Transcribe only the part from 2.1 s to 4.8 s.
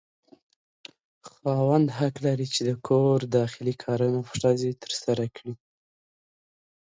لري چې د کور داخلي کارونه پر ښځه